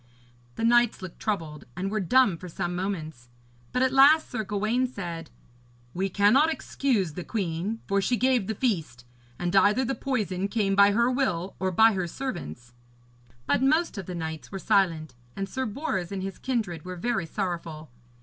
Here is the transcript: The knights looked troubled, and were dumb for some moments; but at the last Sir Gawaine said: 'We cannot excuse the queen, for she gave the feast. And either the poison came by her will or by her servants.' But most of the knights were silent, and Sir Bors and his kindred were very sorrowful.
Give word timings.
The 0.55 0.63
knights 0.63 1.03
looked 1.03 1.19
troubled, 1.19 1.65
and 1.77 1.91
were 1.91 1.99
dumb 1.99 2.35
for 2.35 2.49
some 2.49 2.75
moments; 2.75 3.29
but 3.71 3.83
at 3.83 3.91
the 3.91 3.95
last 3.97 4.31
Sir 4.31 4.43
Gawaine 4.43 4.87
said: 4.87 5.29
'We 5.93 6.09
cannot 6.09 6.51
excuse 6.51 7.13
the 7.13 7.23
queen, 7.23 7.81
for 7.85 8.01
she 8.01 8.17
gave 8.17 8.47
the 8.47 8.55
feast. 8.55 9.05
And 9.37 9.55
either 9.55 9.85
the 9.85 9.93
poison 9.93 10.47
came 10.47 10.73
by 10.75 10.93
her 10.93 11.11
will 11.11 11.55
or 11.59 11.69
by 11.69 11.93
her 11.93 12.07
servants.' 12.07 12.73
But 13.45 13.61
most 13.61 13.95
of 13.95 14.07
the 14.07 14.15
knights 14.15 14.51
were 14.51 14.57
silent, 14.57 15.13
and 15.35 15.47
Sir 15.47 15.67
Bors 15.67 16.11
and 16.11 16.23
his 16.23 16.39
kindred 16.39 16.83
were 16.83 16.95
very 16.95 17.27
sorrowful. 17.27 17.91